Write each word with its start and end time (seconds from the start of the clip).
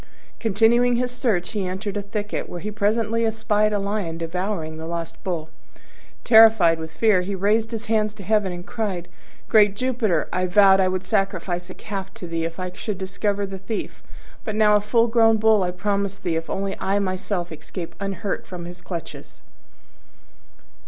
Continuing 0.39 0.95
his 0.95 1.11
search, 1.11 1.51
he 1.51 1.67
entered 1.67 1.95
a 1.95 2.01
thicket, 2.01 2.49
where 2.49 2.59
he 2.59 2.71
presently 2.71 3.23
espied 3.23 3.71
a 3.71 3.77
lion 3.77 4.17
devouring 4.17 4.77
the 4.77 4.87
lost 4.87 5.23
Bull. 5.23 5.51
Terrified 6.23 6.79
with 6.79 6.89
fear, 6.89 7.21
he 7.21 7.35
raised 7.35 7.69
his 7.69 7.85
hands 7.85 8.15
to 8.15 8.23
heaven 8.23 8.51
and 8.51 8.65
cried, 8.65 9.07
"Great 9.47 9.75
Jupiter, 9.75 10.27
I 10.33 10.47
vowed 10.47 10.79
I 10.79 10.87
would 10.87 11.05
sacrifice 11.05 11.69
a 11.69 11.75
calf 11.75 12.11
to 12.15 12.25
thee 12.25 12.45
if 12.45 12.59
I 12.59 12.71
should 12.71 12.97
discover 12.97 13.45
the 13.45 13.59
thief: 13.59 14.01
but 14.43 14.55
now 14.55 14.75
a 14.75 14.81
full 14.81 15.05
grown 15.07 15.37
Bull 15.37 15.61
I 15.61 15.69
promise 15.69 16.17
thee 16.17 16.35
if 16.35 16.49
only 16.49 16.75
I 16.79 16.97
myself 16.97 17.51
escape 17.51 17.93
unhurt 17.99 18.47
from 18.47 18.65
his 18.65 18.81
clutches." 18.81 19.41